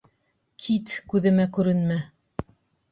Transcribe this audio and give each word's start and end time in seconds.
Кит, 0.63 0.95
күҙемә 1.13 1.47
күренмә! 1.59 2.03